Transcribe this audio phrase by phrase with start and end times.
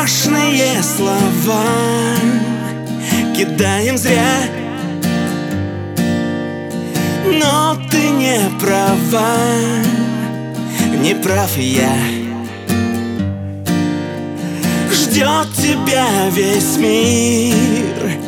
[0.00, 1.62] Страшные слова.
[3.36, 4.38] Кидаем зря.
[7.26, 9.36] Но ты не права,
[11.02, 11.92] не прав я.
[14.90, 18.18] Ждет тебя весь мир.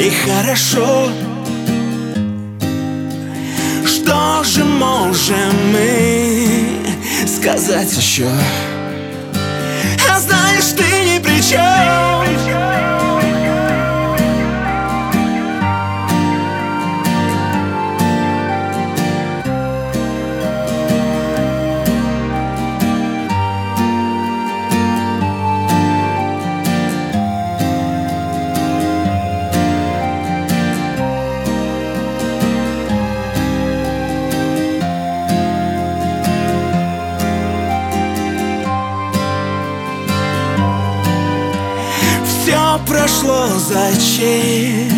[0.00, 1.10] И хорошо.
[3.84, 8.30] Что же можем мы сказать еще?
[43.18, 44.90] Прошло, зачем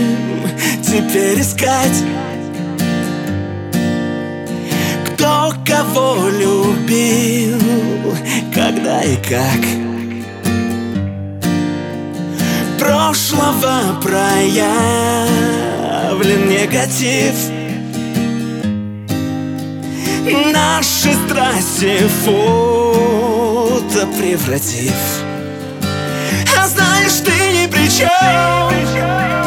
[0.82, 2.04] теперь искать?
[5.06, 7.62] Кто кого любил,
[8.54, 9.64] когда и как?
[12.78, 14.60] Прошлого проявлен
[16.46, 17.34] негатив
[20.52, 24.92] Наши страсти фото превратив
[26.60, 27.66] а знаешь, ты ни
[28.00, 29.39] при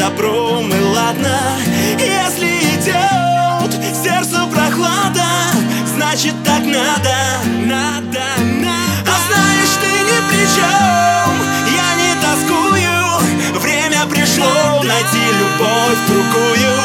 [0.00, 1.38] добром и ладно
[1.98, 5.28] Если идет сердцу прохлада
[5.94, 7.16] Значит так надо
[7.66, 8.80] Надо, надо.
[9.06, 11.30] А знаешь, ты ни при чем
[11.80, 16.76] Я не тоскую Время пришло найти любовь другую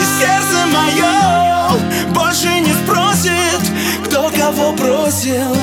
[0.00, 1.80] И сердце мое
[2.12, 3.62] больше не спросит
[4.04, 5.56] Кто кого бросил